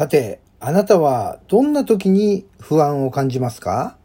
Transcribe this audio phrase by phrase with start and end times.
[0.00, 3.98] さて、あなたはどんな時に不安を感じますか？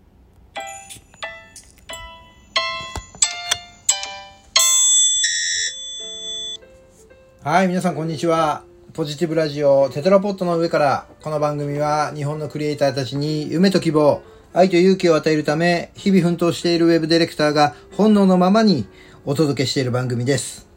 [7.44, 8.64] はい、皆さんこんにちは。
[8.92, 14.22] ポジティブラジオテトラポットの上から、この番組は日本のクリエイターたちに夢と希望、
[14.52, 18.86] 愛と勇気を与えるため、日々奮闘しているウェブディレクターが本能のままに
[19.24, 20.68] お届けしている番組です。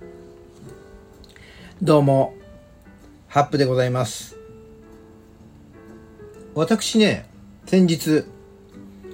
[1.83, 2.35] どうも、
[3.27, 4.38] ハップでございます。
[6.59, 7.25] 私ね、
[7.67, 8.25] 先日、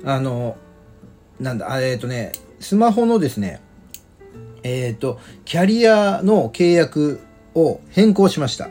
[0.03, 0.57] あの、
[1.39, 3.61] なんだ、えっ、とね、スマホのですね、
[4.63, 7.21] えっ、と、キャリアの契約
[7.55, 8.71] を変更しました。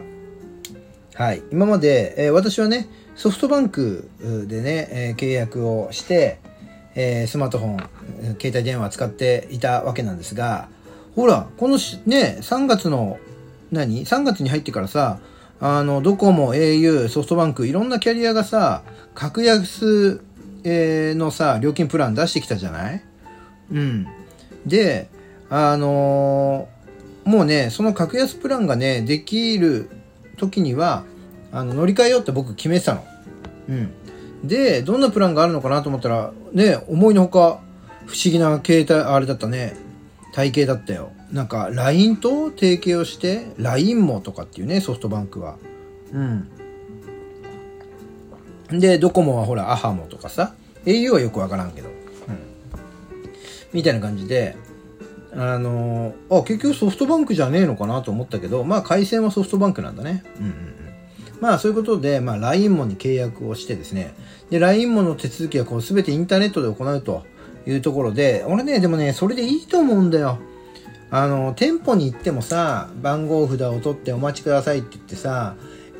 [1.14, 1.44] はい。
[1.52, 4.10] 今まで、えー私はね、ソフトバンク
[4.48, 6.40] でね、えー契約をして、
[6.96, 7.78] えースマートフォン、
[8.42, 10.68] 携帯電話使っていたわけなんですが、
[11.16, 11.78] ほら、この
[12.08, 13.20] ね、3月の、
[13.72, 15.20] 何 ?3 月に入ってからさ、
[15.60, 18.84] あの、ドコモ、au、ソフトバンク、いろんなキャリアがさ、
[19.16, 20.22] 格安、
[20.64, 23.04] えのさ、料金プラン出してきたじゃない？
[23.72, 24.08] うん。
[24.66, 25.10] で、
[25.50, 26.74] あのー
[27.24, 29.90] もうね、その格安プランがね、できる
[30.36, 31.06] 時には、
[31.54, 33.06] あの、乗り換えようって僕決めてたの。
[33.70, 33.94] うん。
[34.44, 37.62] で、どんなプランがあるのかなと思ったら、ね、思いのほか、
[38.08, 39.78] 不思議な携帯、あれだったね。
[40.34, 41.14] 体型だったよ。
[41.34, 45.58] なんか、LINE と提携をして、LINE もとかっていうね、ソフトバンクは。
[46.14, 46.48] うん。
[48.80, 50.54] で、ドコモはほら、アハモとかさ、
[50.86, 51.90] au はよくわからんけど。
[51.90, 51.96] うん。
[53.74, 54.56] みたいな感じで、
[55.36, 60.24] あのーあ、結局ソフトバンクじゃねえのかなと思ったけど、まあ回線はソフトバンクなんだね。
[60.38, 60.76] うんうんうん。
[61.42, 64.14] まあそういうことで、まあ LINE もに契約をしてですね、
[64.52, 67.26] で、LINE もの手続きはこう全てインターネットで行うと
[67.66, 70.38] いうところで、俺ね、でもね、それでいいと思うんだよ。
[71.16, 75.56] あの、店舗に行ってもさ、番号札を取ってお待ちくださいって言ってさ、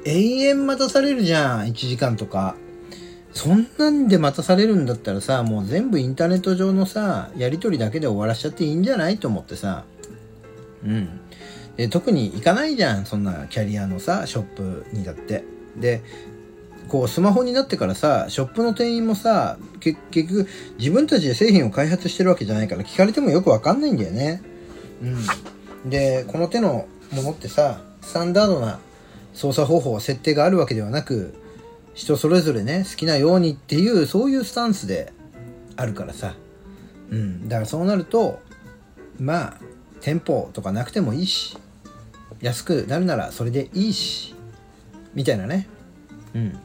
[0.06, 2.56] 永遠待たされるじゃん、1時間とか。
[3.32, 9.86] そんなんで待たされるんだったらさ、もう全部インターネット上のさ、やりとりだけで終わらしちゃっていいんじゃないと思ってさ。
[10.84, 11.20] うん。
[11.78, 15.44] で、特に行かないじゃん、そんなキャリアのさ、ショップにだって。
[15.78, 16.02] で、
[16.88, 20.48] こう、スマホになってからさ、ショップの店員もさ、結局、
[20.80, 24.42] 自分たちで製品を開発してるわけじゃないから、聞かれてもよくわかんないんだよね。
[25.04, 25.90] うん。
[25.90, 28.80] で、この手のものってさ、スタンダードな
[29.34, 31.34] 操作方法、設定があるわけではなく、
[31.94, 35.12] 人それぞれね、好きなようにっていう、そういうスタンスで
[35.76, 36.36] あるからさ。
[37.12, 37.48] うん。
[37.48, 38.42] だからそうなると、
[39.20, 39.58] まあ、
[40.02, 41.58] 店舗とかなくてもいいし、
[42.42, 44.36] 安くなるならそれでいいし、
[45.14, 45.68] みたいなね。
[46.34, 46.60] うん。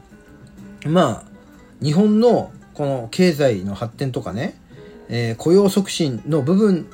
[0.91, 4.59] まあ、日本のこの経済の発展とかね、
[5.09, 6.87] えー雇用促進の部分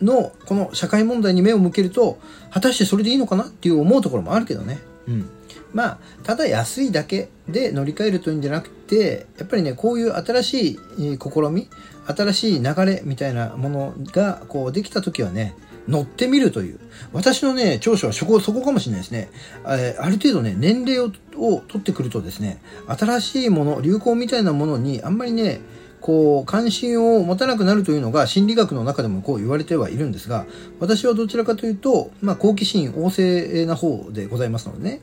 [0.00, 2.18] のこの社会問題に目を向けると、
[2.50, 4.78] 果たしてそれでいいのかなっていう思うところもあるけどね。
[5.08, 5.28] うん。
[5.72, 11.68] まあ、ただ安いだけで乗り換えるというんじゃなくて、やっぱりね、こういう新しいえー試み、
[12.06, 15.54] 新しい流れみたいなものが、こう、できた時はね、
[15.88, 16.78] 乗ってみるという。
[17.12, 19.28] 私のね、長所はそこ、そこかもしれないですね。
[19.66, 25.60] えーある程度ね、年齢をを取ってくるとですね、新しいもの、流行みたいなものにあんまりね、
[26.00, 30.46] こう、関心を持たなくなるというのが心理学の中でもこう言われてはいるんですが、
[30.80, 35.00] 私はどちらかというと、まあ、好奇心旺盛な方でございますのでね。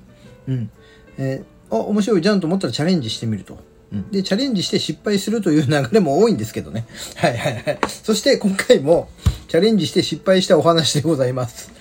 [0.47, 0.69] うん。
[1.17, 3.57] えーあ、面白いじゃんと思ったらチャレンジしてみると。
[3.91, 4.11] うん。
[4.11, 6.85] で、チャレンジして失敗するという流れも多いんですけどね。
[7.17, 7.79] はいはいはい。
[7.87, 9.09] そして今回も
[9.47, 11.71] チャレンジして失敗したお話でございます。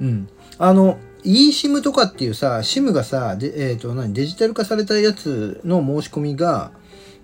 [0.00, 0.28] うん。
[0.58, 6.70] あの、eSIM とかっていうさ、SIM がさ、でえっ、と、何、デジタル化されたやつの申し込みが、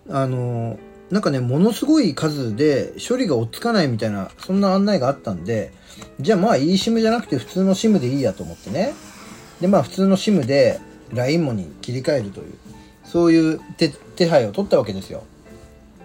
[0.08, 0.78] あの、
[1.10, 5.72] なんかね、ものすごい数で処理が追っつかないみたいな、そんな案内があったんで、
[6.20, 8.94] じゃあまあ eSIM じゃなくて普通の SIM でいいやと思ってね。
[9.60, 10.80] で、まあ普通の SIM で
[11.12, 12.54] LINE もに切り替えるという、
[13.04, 15.24] そういう手手配を取ったわけですよ。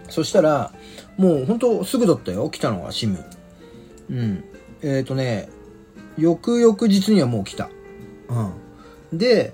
[0.10, 0.72] そしたら、
[1.18, 3.24] もう本当すぐだったよ、来たのが SIM。
[4.10, 4.44] うん。
[4.82, 5.50] えっ、とね、
[6.18, 7.70] 翌々日にはもう来た。
[9.12, 9.18] うん。
[9.18, 9.54] で、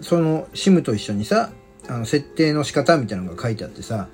[0.00, 1.50] その SIM と一緒にさ、
[1.88, 4.08] あの設定の仕方みたいなのが書いてあってさ、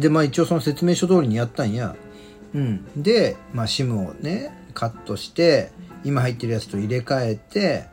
[0.00, 1.94] で、まあ一応その説明書通りにやったんや。
[2.54, 3.02] うん。
[3.02, 5.70] で、まあ SIM をね、カットして、
[6.04, 7.84] 今入ってるやつと入れ替えて、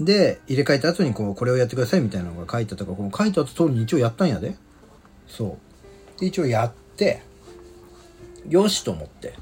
[0.00, 4.56] で、入れ替えた後にこう、これをやってくださいみたいなのが書いてあったから、この書いてあった通りに一応やったんやで。
[5.26, 5.58] そ
[6.16, 6.20] う。
[6.20, 7.22] で、一応やって、
[8.48, 9.34] よしと思って。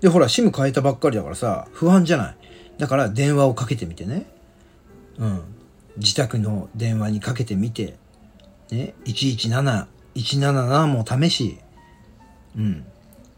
[0.00, 2.36] で、ほら、SIM 変えたばっかりだからさ、不安じゃない。
[2.78, 4.26] だから電話をかけてみてね。
[5.18, 5.42] うん。
[5.98, 7.96] 自宅の電話にかけてみて、
[8.70, 11.58] ね、117、177も試し、
[12.56, 12.84] うん。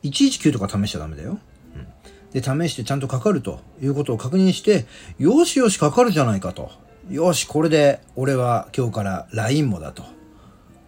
[0.03, 1.39] 119とか試しちゃダメだよ。
[1.75, 1.87] うん。
[2.33, 4.87] で、試してちゃんとかかるということを確認して、
[5.19, 6.71] よしよしかかるじゃないかと
[7.11, 10.05] よし、これで俺は今日から LINE もだと。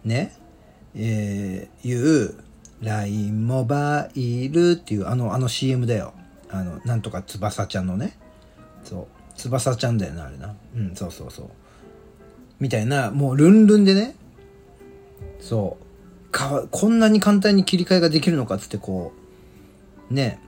[0.04, 0.34] ね。
[0.94, 2.34] えー、いう
[2.80, 6.14] LINE モバイルっていうあの、あの CM だよ。
[6.50, 8.18] あの、なんとか翼ちゃんのね。
[8.82, 9.06] そう。
[9.36, 10.54] 翼ちゃんだよな、あれな。
[10.74, 11.50] うん、そうそうそう。
[12.60, 14.16] みたいな、もうルンルンでね。
[15.40, 16.30] そう。
[16.30, 19.12] かこんなに簡単に切り替えができるのかっつってこ
[20.10, 20.40] う、ね。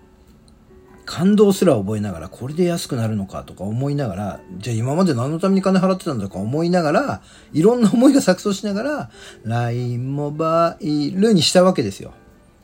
[1.06, 7.22] 感動すら覚えながら、これで安くなるのかとか思いながら、じゃあ今まで何のために金払ってたんだか思いながら、
[7.54, 9.10] いろんな思いが錯綜しながら、
[9.44, 12.12] LINE モバイルにしたわけですよ。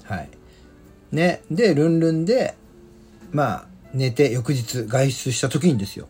[0.03, 0.29] はい。
[1.11, 1.43] ね。
[1.50, 2.55] で、ルンルンで、
[3.32, 6.09] まあ、寝て翌日外出した時にですよ。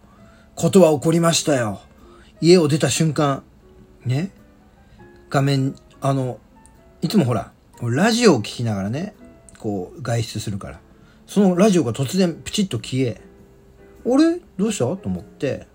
[0.57, 1.81] ことは起こりましたよ。
[2.41, 3.45] 家を出た瞬間、
[4.05, 4.33] ね。
[5.31, 6.39] 画面、あの、
[7.01, 9.15] いつもほら、ラジオを聞きながらね、
[9.59, 10.81] こう、外出するから。
[11.27, 13.23] そのラジオが突然プチッと消え、
[14.05, 14.39] あれ？
[14.59, 14.85] どうした？
[14.99, 15.67] と思って、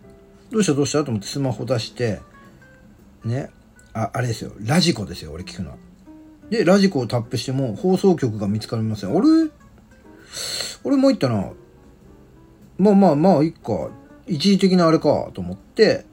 [0.51, 0.75] どうした？
[0.75, 1.03] どうした？
[1.03, 2.19] と思ってスマホ出して、
[3.25, 3.49] ね、
[3.93, 5.77] あ、あれですよ、ラジコですよ、俺聞くのは。
[6.51, 9.09] で、ラジコをタップしても放送局が見つかりません。
[9.09, 9.49] あれ？
[10.83, 11.49] 俺も言ったな。
[12.77, 13.89] まあまあまあ、いっか。
[14.27, 16.05] 一時的なあれか、と思って、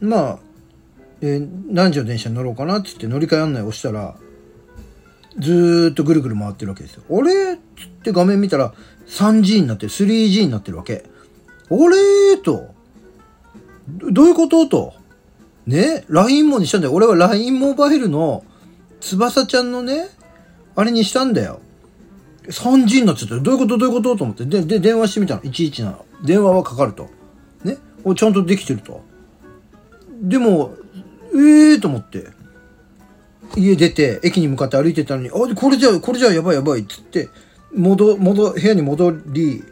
[0.00, 0.38] まあ、
[1.22, 4.16] え、何時の電車に乗ろうかなっつって乗り換え案内をしたら、
[5.38, 7.02] ずーっとぐるぐる回ってるわけですよ。
[7.10, 7.56] あれ？
[7.56, 7.60] つっ
[8.04, 8.72] て画面見たら
[9.06, 11.04] 3G になってる、3G になってるわけ。
[11.70, 12.38] あれ？
[12.38, 12.74] と。
[13.88, 14.66] どういうこと？
[14.66, 14.94] と。
[15.66, 16.94] ね ?LINE もにしたんだよ。
[16.94, 18.44] 俺は LINE モバイルの
[19.00, 20.08] 翼ちゃんのね、
[20.74, 21.60] あれにしたんだよ。
[22.44, 23.76] 3G になっちゃったどういうこと？
[23.76, 24.16] どういうこと？
[24.16, 24.46] と思って。
[24.46, 25.42] で、で、電話してみたの。
[25.42, 25.96] 117。
[26.24, 27.10] 電話はかかると。
[27.62, 27.76] ね？
[28.04, 29.02] おちゃんとできてると。
[30.22, 30.74] でも、
[31.36, 32.28] ええー、と思って。
[33.56, 37.28] 家出て、駅に向かって歩いてたのに、あ、これじゃ、これじゃやばいやばいっつって、
[37.74, 39.62] 戻、戻、部屋に戻り、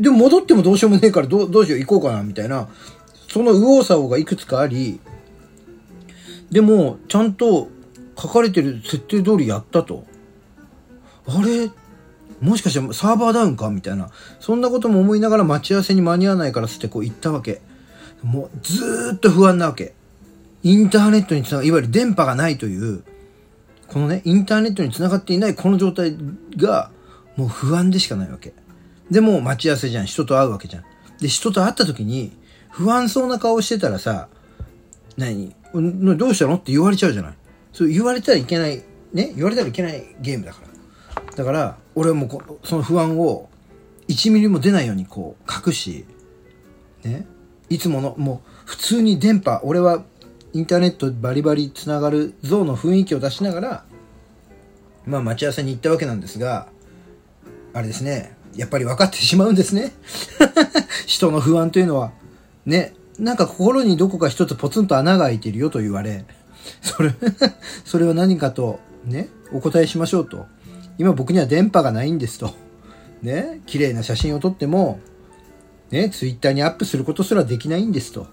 [0.00, 2.68] でも戻ってもどうしようもねえからどどうしよう行こうかな、みたいな、
[3.28, 5.00] その右往左往がいくつかあり、
[6.50, 7.68] でも、ちゃんと
[8.18, 10.04] 書かれてる設定通りやったと。
[11.26, 11.70] あれ？
[12.40, 13.70] もしかしてサーバーダウンか？
[13.70, 14.10] みたいな。
[14.40, 17.62] そんなことも思いながら待ち合わせに間に合わないからつってこう行ったわけ。
[18.22, 19.94] もうずーっと不安なわけ。
[20.64, 23.04] インターネットにつなが、いわゆる電波がないという、
[23.86, 26.16] このね、インターネットにつながっていないこの状態
[26.56, 26.90] が、
[27.36, 28.54] もう不安でしかないわけ。
[29.10, 30.06] でも待ち合わせじゃん。
[30.06, 30.84] 人と会うわけじゃん。
[31.20, 32.32] で、人と会った時に、
[32.70, 34.28] 不安そうな顔してたらさ、
[35.16, 36.54] 何どうしたの？
[36.54, 37.34] って言われちゃうじゃない。
[37.72, 38.82] そう言われたらいけない、
[39.12, 39.32] ね？
[39.36, 40.62] 言われたらいけないゲームだか
[41.14, 41.36] ら。
[41.36, 43.50] だから、俺はもうその不安を
[44.08, 46.06] 1ミリも出ないようにこう隠し、
[47.04, 47.26] ね？
[47.68, 50.02] いつもの、もう普通に電波、俺は
[50.54, 53.84] インターネットバリバリつながる像の雰囲気を出しながら、
[55.04, 56.68] まあ待ち合わせに行ったわけなんですが、
[57.72, 59.92] あれですね、やっぱり分かってしまうんですね。
[61.06, 62.12] 人の不安というのは。
[62.66, 66.24] ね、なんか心にどこか一つポツンと穴が開いてるよと言われ、
[66.80, 67.12] それ
[67.84, 70.46] それは何かと、ね、お答えしましょうと。
[70.98, 72.54] 今僕には電波がないんですと。
[73.22, 75.00] ね、綺麗な写真を撮っても、
[75.90, 78.28] ね、ツイッターにアップすることすらできないんですと。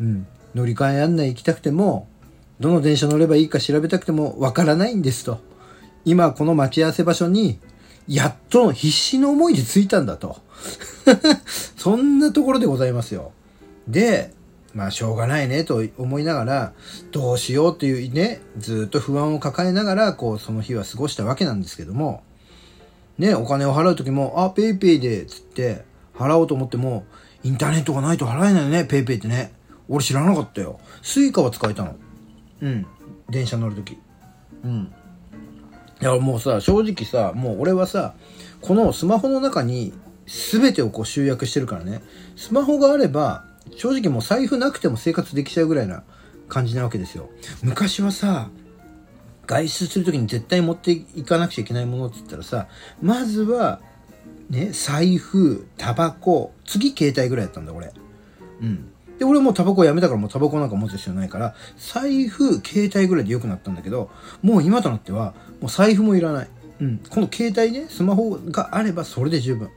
[0.00, 0.26] うん。
[0.56, 2.08] 乗り換え案内行きたくても、
[2.60, 5.38] どの電車乗ればいいか調べたくてもわからないんですと。
[6.06, 7.60] 今この待ち合わせ場所に、
[8.08, 10.38] やっと必死の思いで着いたんだと。
[11.76, 13.32] そんなところでございますよ。
[13.86, 14.32] で、
[14.72, 16.72] まあしょうがないねと思いながら、
[17.12, 22.22] どうしようっていうね、ずっと不安を抱えながら、こうその日は過ごしたわけなんですけども、
[23.18, 25.84] ね、お金を払う時も、あ、 PayPay で、つって、
[26.14, 27.04] 払おうと思っても、
[27.44, 29.52] インターネットがないと払えないよね、 PayPay ってね。
[29.88, 30.80] 俺知らなかったよ。
[31.02, 31.96] Suica は使えたの。
[32.62, 32.86] うん。
[33.28, 33.98] 電車乗るとき。
[34.64, 34.92] うん。
[36.00, 38.14] いや、もうさ、正直さ、もう俺はさ、
[38.60, 39.92] このスマホの中に
[40.26, 42.02] 全てをこう集約してるからね。
[42.36, 43.44] スマホがあれば、
[43.76, 46.02] 正直もう財布なくても生活できちゃうぐらいな
[46.48, 47.30] 感じなわけですよ。
[47.62, 48.50] 昔はさ、
[49.46, 52.66] 外出するときに絶対持っていかなくちゃいけないものって言ったらさ、
[53.00, 53.80] まずは、
[54.50, 57.92] ね、財布、タバコ、次携帯ぐらいだったんだ、俺。
[58.60, 58.92] うん。
[59.18, 64.10] で、俺もタバコやめたからもうタバコなんか持つ必要ないから、財布、携帯ぐらいで良くなったんだけど、
[64.42, 66.48] もう今となっては、もう財布もいらない。
[66.80, 66.98] うん。
[67.08, 69.70] この携帯ね、スマホがあればそれで十分。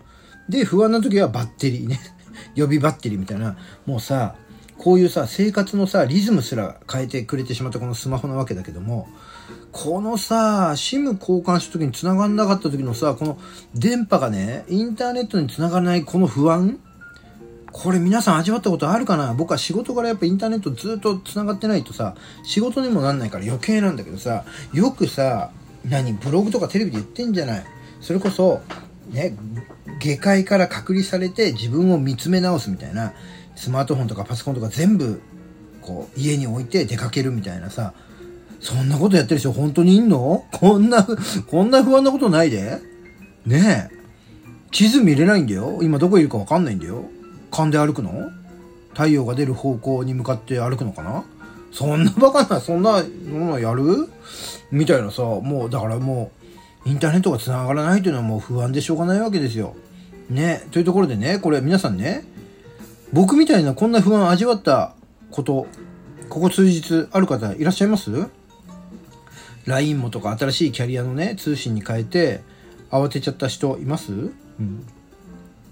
[0.50, 2.00] で、不安な時はバッテリーね。
[2.56, 3.58] 予備バッテリーみたいな。
[3.86, 4.36] もうさ、
[4.78, 9.08] こういうさ、生活のさ、リズムすら変えてくれてしまったこのスマホなわけだけども、
[9.72, 13.38] このさ、SIM 交換した時に繋がんなかった時のさ、この
[13.76, 16.80] 電波がね、インターネットに繋がらないこの不安
[17.72, 19.34] これ皆さん味わったことあるかな？
[19.34, 25.52] 僕は仕事からやっぱインターネットずっと繋がってないとさ、仕事にもなんないから余計なんだけどさ、よくさ、
[25.86, 27.64] 何、ブログとかテレビで言ってんじゃない？
[28.02, 28.62] それこそ、
[29.12, 29.36] ね、
[30.00, 33.14] 下界から隔離されて自分を見つめ直すみたいな、
[33.56, 35.22] スマートフォンとかパソコンとか全部
[35.82, 37.94] こう家に置いて出かけるみたいなさ
[38.60, 40.46] そんなことやってる人本当にいんの？
[40.52, 41.06] こんな
[41.48, 42.80] こんな不安なことないで。
[43.46, 44.00] ねえ。
[44.72, 45.80] 地図見れないんだよ。
[45.82, 47.10] 今どこいるかわかんないんだよ。
[47.52, 48.32] 勘で歩くの？
[48.94, 51.24] 太陽が出る方向に向かって歩くのかな？
[51.72, 54.10] そんなバカな、そんなものやる？
[54.72, 56.32] みたいなさ、もうだからも
[56.86, 59.76] う、インターネットが繋がらないというのはもう不安でしょうがないわけですよ。
[60.30, 60.66] ね。
[60.72, 62.24] というところでね、これ皆さんね、
[63.14, 64.94] 僕みたいなこんな不安を味わった
[65.32, 65.68] こと、
[66.30, 68.28] ここ数日ある方いらっしゃいます
[69.66, 72.42] ?LINE もとか新しいキャリアのね、通信に変えて
[72.92, 74.12] 慌てちゃった人います？
[74.12, 74.24] う
[74.62, 74.86] ん。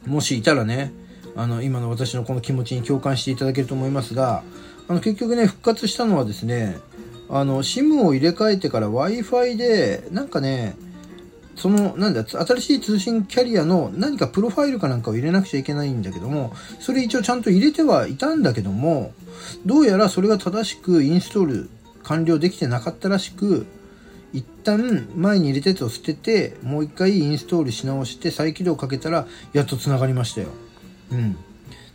[0.05, 0.91] もしいたらね、
[1.37, 4.43] あの、今の私のこの気持ちに共感していただけると思いますが、
[4.87, 6.77] あの、結局ね、復活したのはですね、
[7.29, 10.75] あの、SIM を入れ替えてから Wi-Fi で、なんかね、
[11.55, 19.13] その、なんだ、新しい通信キャリアの何かプロファイルかなんかを入れなくちゃいけないんだけども、それ一応ちゃんと入れてはいたんだけども、
[19.65, 21.69] どうやらそれが正しくインストール
[22.03, 23.67] 完了できてなかったらしく、
[24.33, 30.49] 一旦前に入れたやつを捨てて、もう一回インストールし直して再起動かけたら、やっと繋がりましたよ。
[31.11, 31.33] うん。
[31.33, 31.39] だ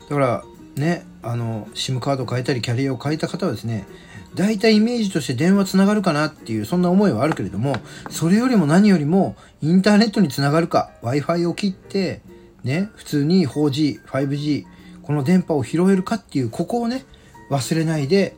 [0.08, 0.44] から、
[0.76, 3.86] ね、あの、SIM カード変えたりキャリアを変えた方はですね、
[4.34, 7.76] 大体イメージとして電話つながるかなっていう、そんな思いはあるけれども、
[8.10, 12.22] それよりも何よりも、インターネットにつながるか、Wi-Fi を切って、
[12.64, 14.64] ね、普通に 4G、5G、
[15.02, 17.04] この電波を拾えるかっていう、ここをね、
[17.50, 18.34] 忘れないで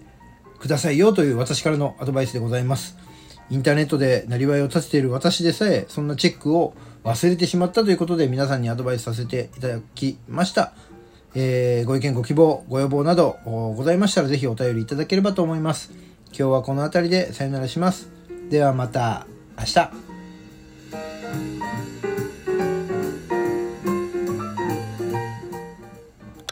[0.58, 2.96] くださいよという私からのアドバイスでございます。
[3.50, 10.72] インターネットでなりわいを立てている私でさえ、そんなチェックを忘れてしまったということで皆さんにアドバイスさせていただきました。
[11.34, 15.92] えー、ご意見、ご希望、ご要望などございましたらぜひお便りいただければと思います。
[16.28, 18.08] 今日はこの辺りでさよならします。
[18.50, 19.26] ではまた
[19.58, 20.03] 明日。